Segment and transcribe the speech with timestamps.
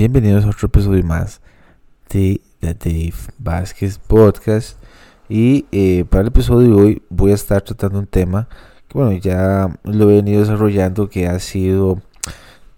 [0.00, 1.42] Bienvenidos a otro episodio más
[2.08, 4.78] de The Dave Vázquez Podcast.
[5.28, 8.48] Y eh, para el episodio de hoy voy a estar tratando un tema
[8.88, 12.00] que, bueno, ya lo he venido desarrollando, que ha sido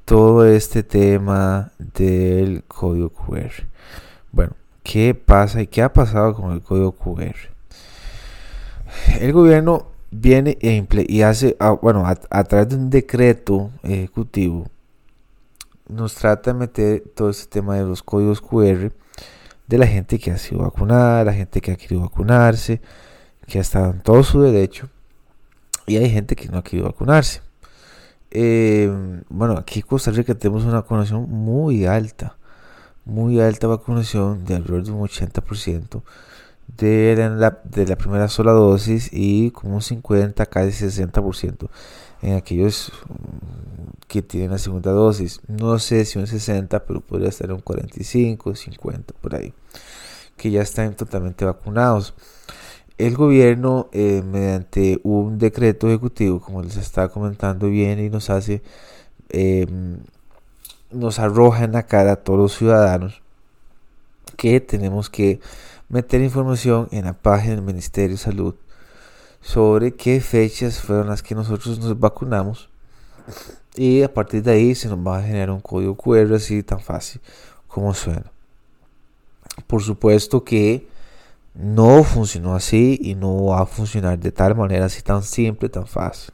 [0.05, 3.69] todo este tema del código QR.
[4.33, 7.37] Bueno, ¿qué pasa y qué ha pasado con el código QR?
[9.21, 14.67] El gobierno viene e y hace, ah, bueno, a través de un decreto ejecutivo,
[15.93, 18.93] nos trata de meter todo este tema de los códigos QR
[19.67, 22.81] de la gente que ha sido vacunada, la gente que ha querido vacunarse,
[23.47, 24.89] que ha estado en todo su derecho,
[25.87, 27.41] y hay gente que no ha querido vacunarse.
[28.31, 28.91] Eh,
[29.29, 32.37] bueno, aquí en Costa Rica tenemos una vacunación muy alta,
[33.05, 36.03] muy alta vacunación de alrededor de un 80%
[36.77, 41.69] de la, de la primera sola dosis y como un 50, casi 60%
[42.23, 42.93] en aquellos
[44.13, 45.41] que tienen la segunda dosis.
[45.49, 49.55] No sé si un 60, pero podría estar un 45, 50 por ahí,
[50.37, 52.13] que ya están totalmente vacunados.
[52.99, 58.63] El gobierno, eh, mediante un decreto ejecutivo, como les estaba comentando bien, y nos hace,
[59.31, 60.01] em,
[60.91, 63.23] nos arroja en la cara a todos los ciudadanos
[64.37, 65.41] que tenemos que
[65.89, 68.55] meter información en la página del Ministerio de Salud
[69.41, 72.69] sobre qué fechas fueron las que nosotros nos vacunamos
[73.75, 76.81] y a partir de ahí se nos va a generar un código QR así tan
[76.81, 77.21] fácil
[77.69, 78.31] como suena.
[79.67, 80.87] Por supuesto que
[81.55, 85.87] no funcionó así y no va a funcionar de tal manera así tan simple, tan
[85.87, 86.33] fácil.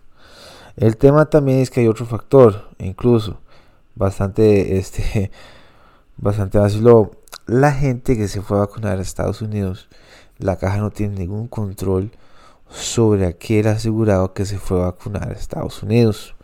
[0.77, 3.39] El tema también es que hay otro factor, incluso
[3.97, 5.31] bastante, este,
[6.16, 6.84] bastante fácil.
[7.47, 9.89] La gente que se fue a vacunar a Estados Unidos,
[10.39, 12.12] la caja no tiene ningún control
[12.70, 16.36] sobre aquel asegurado que se fue a vacunar a Estados Unidos.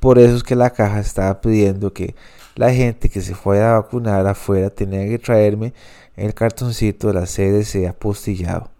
[0.00, 2.14] Por eso es que la caja estaba pidiendo que
[2.54, 5.72] la gente que se fuera a vacunar afuera tenía que traerme
[6.16, 8.70] el cartoncito de la CDC apostillado.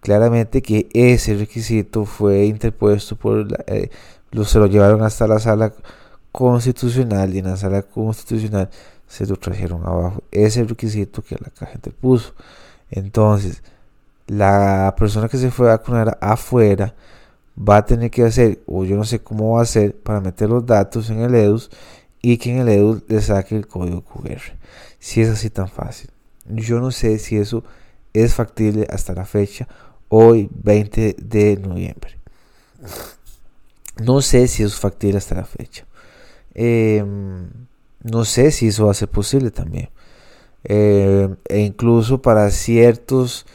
[0.00, 3.90] Claramente que ese requisito fue interpuesto por eh,
[4.44, 5.72] se lo llevaron hasta la sala
[6.32, 8.68] constitucional y en la sala constitucional
[9.06, 12.34] se lo trajeron abajo ese requisito que la caja interpuso.
[12.90, 13.62] Entonces,
[14.26, 16.94] la persona que se fue a vacunar afuera
[17.56, 20.48] va a tener que hacer, o yo no sé cómo va a hacer, para meter
[20.48, 21.70] los datos en el EDUS
[22.20, 24.40] y que en el EDUS le saque el código QR.
[24.98, 26.10] Si es así tan fácil.
[26.46, 27.64] Yo no sé si eso
[28.12, 29.68] es factible hasta la fecha,
[30.08, 32.18] hoy 20 de noviembre.
[34.02, 35.86] No sé si eso es factible hasta la fecha.
[36.54, 37.48] Em,
[38.02, 39.90] no sé si eso va a ser posible también.
[40.64, 43.46] Em, e incluso para ciertos,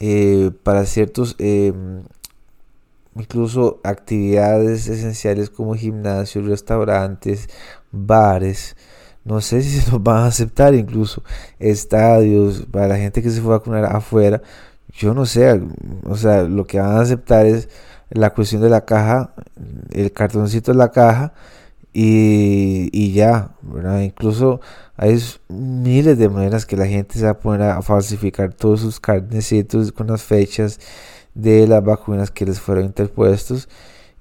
[0.00, 2.02] eh, para ciertos em,
[3.16, 7.48] incluso actividades esenciales como gimnasios, restaurantes,
[7.90, 8.76] bares.
[9.24, 11.22] No sé si se nos van a aceptar incluso
[11.58, 14.42] estadios para la gente que se fue a vacunar afuera.
[14.92, 15.60] Yo no sé,
[16.04, 17.68] o sea, lo que van a aceptar es
[18.10, 19.34] la cuestión de la caja,
[19.90, 21.32] el cartoncito de la caja
[21.94, 24.00] y, y ya, ¿verdad?
[24.00, 24.60] Incluso
[24.96, 25.18] hay
[25.48, 29.92] miles de maneras que la gente se va a poner a falsificar todos sus carnecitos
[29.92, 30.78] con las fechas
[31.34, 33.68] de las vacunas que les fueron interpuestos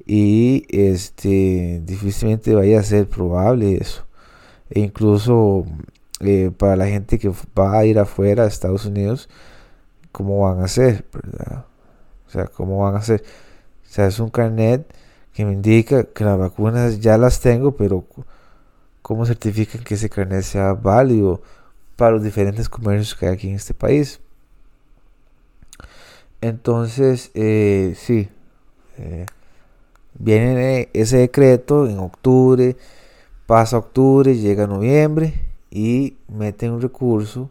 [0.05, 4.05] y este difícilmente vaya a ser probable eso.
[4.69, 5.65] E incluso
[6.19, 9.29] eh, para la gente que va a ir afuera a Estados Unidos
[10.11, 11.65] cómo van a hacer verdad
[12.27, 13.23] o sea cómo van a hacer
[13.83, 14.85] o sea es un carnet
[15.33, 18.05] que me indica que las vacunas ya las tengo pero
[19.01, 21.41] cómo certifican que ese carnet sea válido
[21.95, 24.21] para los diferentes comercios que hay aquí en este país
[26.41, 28.29] entonces, eh, sí,
[28.97, 29.25] eh,
[30.15, 32.75] viene ese decreto en octubre,
[33.45, 35.33] pasa octubre, llega noviembre
[35.69, 37.49] y meten un recurso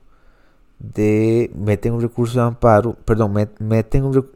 [0.79, 4.27] de, meten un recurso de amparo, perdón, meten un,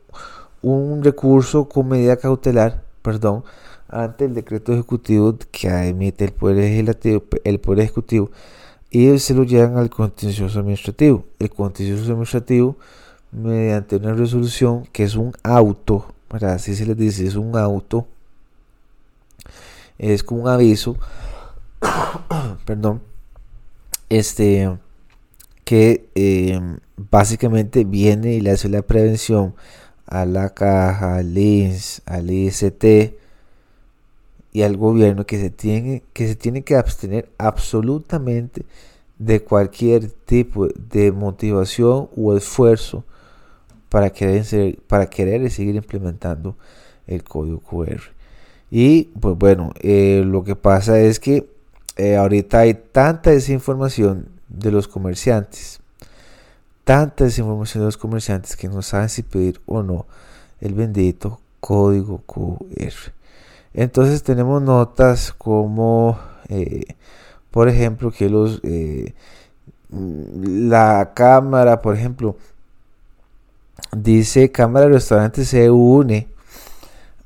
[0.63, 3.45] un recurso con medida cautelar, perdón,
[3.89, 8.31] ante el decreto ejecutivo que emite el Poder Legislativo, el Poder Ejecutivo,
[8.91, 11.25] y se lo llevan al contencioso administrativo.
[11.39, 12.77] El contencioso administrativo
[13.35, 18.07] mediante una resolución que es un auto, para así se les dice, es un auto,
[19.99, 20.97] es como un aviso,
[22.65, 23.03] perdón,
[24.09, 24.79] este,
[25.65, 26.61] que eh,
[26.97, 29.55] básicamente viene y le hace la prevención
[30.07, 32.85] a la caja, al INS, al IST
[34.53, 38.65] y al gobierno que se tiene que, se tiene que abstener absolutamente
[39.19, 43.05] de cualquier tipo de motivación o esfuerzo
[43.95, 44.45] para querer,
[44.89, 46.57] para querer seguir implementando
[47.07, 48.01] el código QR.
[48.69, 51.49] Y pues bueno, eh, lo que pasa es que
[51.97, 55.79] eh, ahorita hay tanta desinformación de los comerciantes,
[56.83, 60.07] tanta desinformación de los comerciantes que no saben si pedir o no
[60.61, 63.13] el bendito código QR.
[63.75, 66.19] Entonces tenemos notas como,
[66.49, 66.97] eh,
[67.53, 68.61] por ejemplo, que los
[69.89, 72.37] la cámara, por ejemplo,
[73.97, 76.29] dice Cámara de Restaurantes se une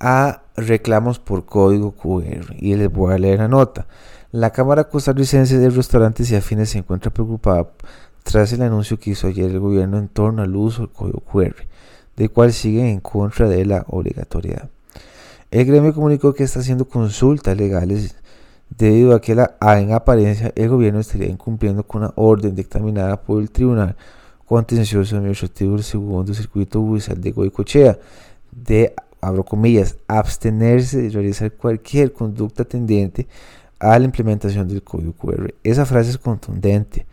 [0.01, 3.87] a reclamos por código QR y les voy a leer la nota.
[4.31, 7.69] La Cámara Costarricense de Restaurantes y Afines se encuentra preocupada
[8.23, 11.55] tras el anuncio que hizo ayer el gobierno en torno al uso del código QR,
[12.17, 14.69] del cual sigue en contra de la obligatoriedad.
[15.51, 18.17] El gremio comunicó que está haciendo consultas legales
[18.77, 23.41] debido a que la, en apariencia el gobierno estaría incumpliendo con una orden dictaminada por
[23.41, 23.97] el Tribunal
[24.49, 27.99] Contencioso Administrativo del Segundo Circuito Judicial de Goicochea
[28.51, 33.27] de, abro comillas, abstenerse de realizar cualquier conducta tendiente
[33.79, 35.53] a la implementación del código QR.
[35.63, 37.05] Esa frase es contundente.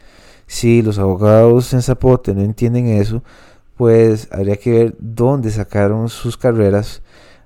[0.48, 3.22] Si los abogados en Zapote no entienden eso,
[3.76, 7.02] pues habría que ver dónde sacaron sus carreras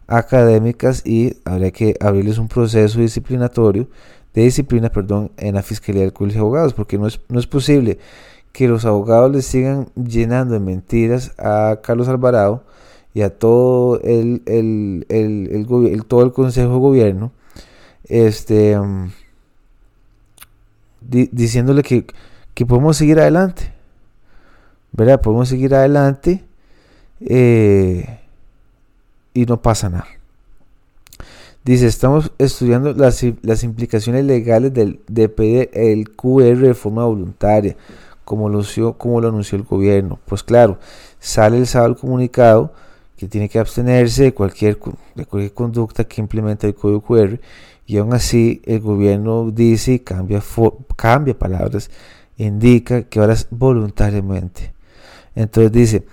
[0.05, 3.87] académicas y habría que abrirles un proceso disciplinatorio
[4.35, 7.47] de disciplina, perdón, en la Fiscalía del Colegio de Abogados, porque no es, no es
[7.47, 7.97] posible
[8.51, 12.63] que los abogados les sigan llenando de mentiras a Carlos Alvarado
[13.13, 17.31] y a todo el, el, el, todo el Consejo de Gobierno,
[18.05, 19.11] este, mm,
[21.01, 22.05] diciéndole que,
[22.53, 23.73] que, podemos seguir adelante,
[24.91, 25.21] ¿verdad?
[25.21, 26.43] Podemos seguir adelante
[27.21, 28.19] eh,
[29.33, 30.07] y no pasa nada.
[31.65, 37.75] Dice, estamos estudiando las, las implicaciones legales del, de pedir el QR de forma voluntaria,
[38.29, 38.61] como lo,
[38.99, 40.19] como lo anunció el gobierno.
[40.25, 40.77] Pues claro,
[41.19, 42.71] sale el sábado el comunicado
[43.17, 44.77] que tiene que abstenerse de cualquier,
[45.15, 47.39] de cualquier conducta que implemente el código QR
[47.87, 50.43] y aún así el gobierno dice y cambia,
[50.95, 51.89] cambia palabras,
[52.37, 54.75] indica que ahora es voluntariamente.
[55.33, 56.05] Entonces dice,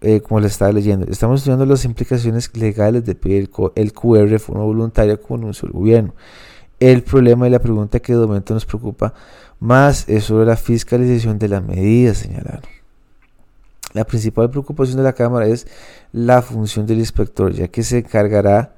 [0.00, 4.40] eh, como le estaba leyendo, estamos estudiando las implicaciones legales de pedir el QR de
[4.40, 6.12] forma voluntaria como anunció el gobierno.
[6.78, 9.14] El problema y la pregunta que de momento nos preocupa
[9.60, 12.62] más es sobre la fiscalización de las medidas, señalaron.
[13.94, 15.66] La principal preocupación de la Cámara es
[16.12, 18.74] la función del inspector, ya que se encargará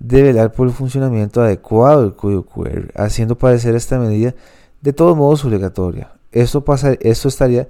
[0.00, 4.34] de velar por el funcionamiento adecuado del código QR, haciendo parecer esta medida
[4.80, 6.12] de todos modos obligatoria.
[6.32, 7.68] Esto, pasa, esto estaría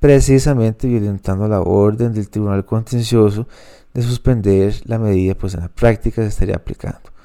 [0.00, 3.46] precisamente violentando la orden del Tribunal Contencioso
[3.92, 7.15] de suspender la medida, pues en la práctica se estaría aplicando.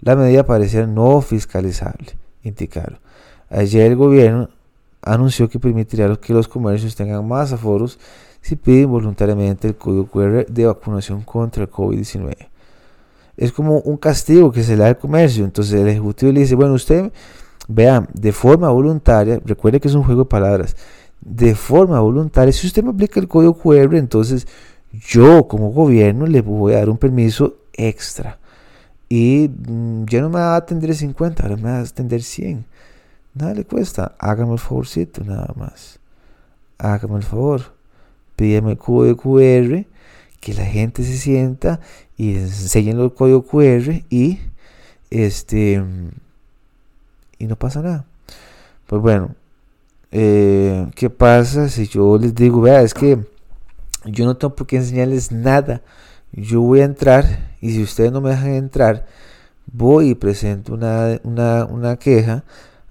[0.00, 2.98] La medida parecía no fiscalizable, indicaron.
[3.50, 4.48] Ayer el gobierno
[5.02, 7.98] anunció que permitiría que los comercios tengan más aforos
[8.40, 12.36] si piden voluntariamente el código QR de vacunación contra el COVID-19.
[13.36, 15.44] Es como un castigo que se le da al comercio.
[15.44, 17.12] Entonces el ejecutivo le dice, bueno, usted
[17.68, 20.76] vea, de forma voluntaria, recuerde que es un juego de palabras,
[21.20, 24.46] de forma voluntaria, si usted me aplica el código QR, entonces
[24.92, 28.38] yo como gobierno le voy a dar un permiso extra.
[29.08, 32.64] Y mm, ya no me va a atender 50, ahora me va a atender 100.
[33.34, 34.14] Nada le cuesta.
[34.18, 35.98] Hágame el favorcito, nada más.
[36.78, 37.74] Hágame el favor.
[38.36, 39.84] Pídeme el código QR,
[40.40, 41.80] que la gente se sienta
[42.16, 44.38] y enseñen el código QR y
[45.10, 45.82] este
[47.38, 48.04] y no pasa nada.
[48.86, 49.34] Pues bueno,
[50.12, 53.18] eh, ¿qué pasa si yo les digo, vea, es que
[54.04, 55.82] yo no tengo por qué enseñarles nada?
[56.32, 59.06] Yo voy a entrar y si ustedes no me dejan entrar,
[59.66, 62.44] voy y presento una, una, queja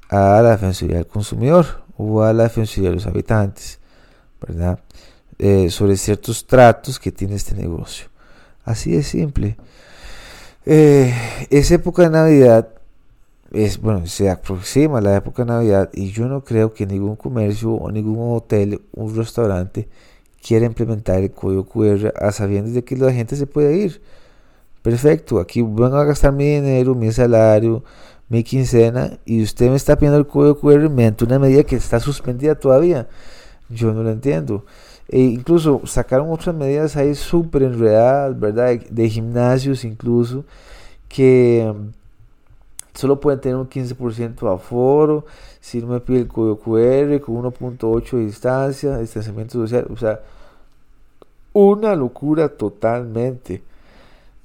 [0.09, 3.79] a la Defensoría del Consumidor o a la Defensoría de los Habitantes,
[4.41, 4.79] ¿verdad?
[5.39, 8.07] Eh, sobre ciertos tratos que tiene este negocio.
[8.65, 9.57] Así de simple.
[10.65, 11.13] Eh,
[11.49, 12.67] es época de Navidad
[13.51, 17.71] es bueno, se aproxima la época de Navidad y yo no creo que ningún comercio
[17.71, 19.87] o ningún hotel, un restaurante
[20.45, 24.01] quiera implementar el código QR a sabiendas de que la gente se puede ir.
[24.87, 27.83] Perfecto, aquí vengo a gastar mi dinero, mi salario,
[28.29, 31.99] mi quincena y usted me está pidiendo el código QR mediante una medida que está
[31.99, 33.09] suspendida todavía.
[33.67, 34.63] Yo no lo entiendo.
[35.09, 38.79] E incluso sacaron otras medidas ahí súper enredadas, ¿verdad?
[38.89, 40.45] de gimnasios incluso,
[41.09, 41.69] que
[42.93, 45.25] solo pueden tener un 15% de aforo,
[45.59, 50.21] si no me pide el código QR con 1.8 de distancia, distanciamiento social, o sea,
[51.51, 53.67] una locura totalmente.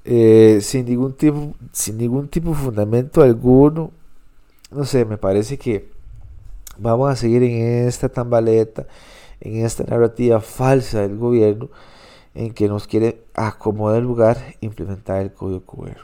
[0.05, 3.91] Eh, sin ningún tipo sin ningún tipo de fundamento alguno.
[4.71, 5.87] No sé me parece que
[6.77, 8.87] vamos a seguir en esta tambaleta
[9.39, 11.69] en esta narrativa falsa del gobierno
[12.35, 15.97] en que nos quiere acomodar el lugar implementar el código QR.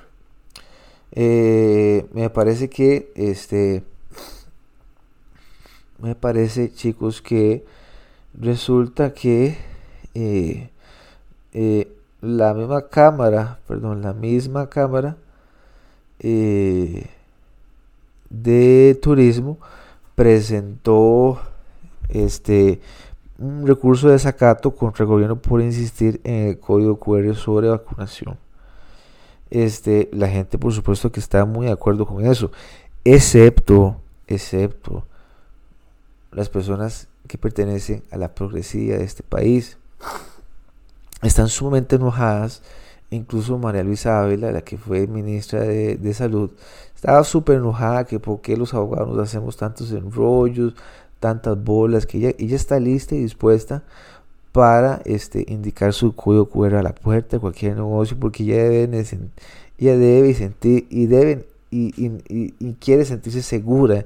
[1.12, 3.84] Eh, me parece que este
[6.02, 7.66] me parece, chicos, que
[8.34, 9.58] resulta que
[10.14, 10.70] eh,
[12.22, 15.18] la misma cámara, perdón, la misma cámara
[16.20, 17.08] eh,
[18.30, 19.58] de turismo
[20.16, 21.40] presentó
[22.10, 22.82] este
[23.38, 28.38] un recurso de desacato contra el gobierno por insistir en el código QR sobre vacunación.
[29.50, 32.52] Este, la gente por supuesto que está muy de acuerdo con eso,
[33.06, 33.96] excepto,
[34.28, 35.06] excepto
[36.32, 39.78] las personas que pertenecen a la progresía de este país.
[41.22, 42.62] Están sumamente enojadas.
[43.12, 46.52] Incluso María Luisa Ávila, la que fue ministra de, Salud,
[46.96, 50.76] estaba súper enojada que por qué los abogados nos hacemos tantos enrollos,
[51.20, 53.84] tantas bolas, que ella, ella está lista y dispuesta
[54.52, 60.34] para este, indicar su código QR a la puerta de cualquier negocio, porque ella debe
[60.34, 64.06] sentir y deben y, quiere sentirse segura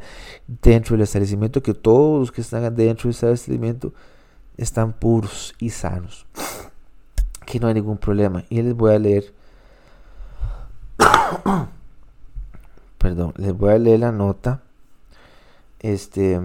[0.62, 3.94] dentro del establecimiento, que todos los que están dentro del establecimiento
[4.58, 6.26] están puros y sanos,
[7.46, 8.44] que no hay ningún problema.
[8.50, 9.34] Y les voy a leer,
[12.98, 14.62] perdón, les voy a leer la nota,
[15.80, 16.40] este,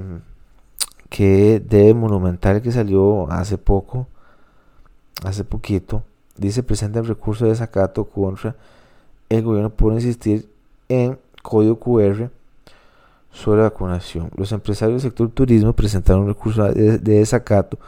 [1.09, 4.07] que de Monumental que salió hace poco,
[5.25, 6.03] hace poquito,
[6.37, 8.57] dice presenta el recurso de desacato contra
[9.29, 10.49] el gobierno por insistir
[10.89, 12.31] en código QR
[13.33, 14.31] sobre vacunación.
[14.37, 17.79] Los empresarios del sector turismo presentaron un recurso de, desacato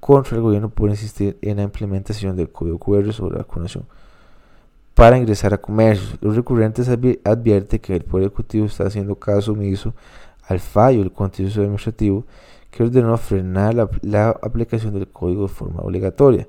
[0.00, 3.84] contra el gobierno por insistir en la implementación del código QR sobre vacunación
[4.98, 6.18] para ingresar a comercios.
[6.20, 9.94] Los recurrentes advierten que el Poder Ejecutivo está haciendo caso omiso
[10.48, 12.24] al fallo del Consejo Administrativo
[12.72, 16.48] que ordenó frenar la, aplicación del código de forma obligatoria.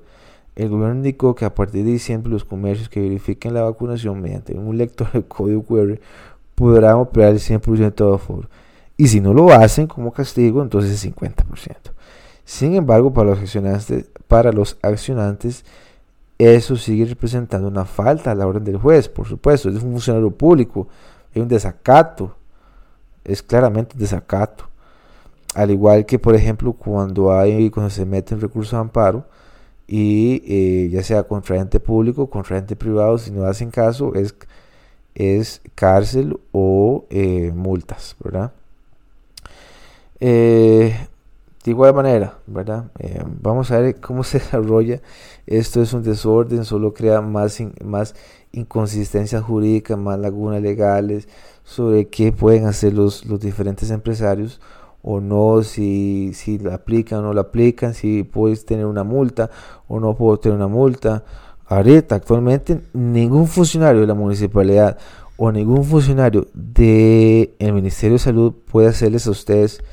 [0.55, 4.57] El gobierno indicó que a partir de diciembre los comercios que verifiquen la vacunación mediante
[4.57, 5.99] un lector de código QR
[6.55, 8.49] podrán operar el 100% de aforo.
[8.97, 11.35] Y si no lo hacen como castigo, entonces el 50%.
[12.49, 15.63] Sin embargo, para los accionantes, para los accionantes
[16.39, 20.31] eso sigue representando una falta a la orden del juez, por supuesto, es un funcionario
[20.31, 20.87] público,
[21.31, 22.35] es un desacato,
[23.23, 24.63] es claramente un desacato.
[25.53, 29.25] Al igual que, por ejemplo, cuando hay cuando se mete un recurso de amparo,
[29.85, 34.33] y eh, ya sea contra ente público, contra ente privado, si no hacen caso, es,
[35.13, 38.53] es cárcel o eh, multas, ¿verdad?
[40.19, 40.95] Eh,
[41.69, 42.85] de igual manera, ¿verdad?
[43.43, 45.01] vamos a ver cómo se desarrolla.
[45.45, 48.15] Esto es un desorden, solo crea más, más
[48.51, 51.29] inconsistencias jurídicas, más lagunas legales
[51.63, 54.59] sobre qué pueden hacer los, los diferentes empresarios
[55.03, 59.51] o no, si, si la aplican o no la aplican, si puedes tener una multa
[59.87, 61.23] o no puedo tener una multa.
[61.67, 64.97] Ahorita, actualmente, ningún funcionario de la municipalidad
[65.37, 69.83] o ningún funcionario del Ministerio de Salud puede hacerles a ustedes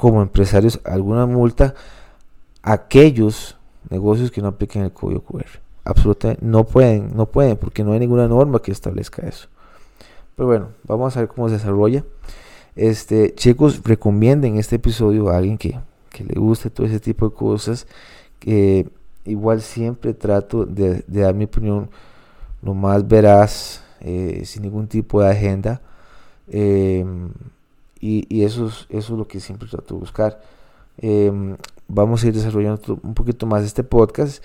[0.00, 1.74] como empresarios alguna multa
[2.62, 3.58] a aquellos
[3.90, 5.60] negocios que no apliquen el código QR.
[5.84, 9.48] Absolutamente no pueden, no pueden, porque no hay ninguna norma que establezca eso.
[10.36, 12.02] Pero bueno, vamos a ver cómo se desarrolla.
[12.76, 15.78] Este, chicos, recomienden este episodio a alguien que,
[16.18, 17.86] le guste todo ese tipo de cosas.
[18.38, 18.88] Que
[19.26, 21.90] igual siempre trato de, dar mi opinión
[22.62, 25.82] lo más veraz, eh, sin ningún tipo de agenda.
[26.48, 27.32] Em,
[28.00, 30.40] y, eso, es, eso es lo que siempre trato de buscar.
[30.98, 31.56] Em,
[31.88, 34.42] vamos a ir desarrollando un poquito más este podcast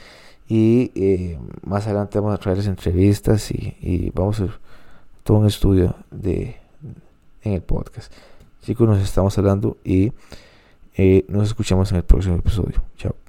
[0.47, 4.59] y eh, más adelante vamos a traerles entrevistas y, y vamos a hacer
[5.23, 6.57] todo un estudio de
[7.45, 8.11] en el podcast.
[8.61, 10.11] Chicos, nos estamos hablando y
[10.97, 12.83] eh, nos escuchamos en el próximo episodio.
[12.97, 13.24] Chao.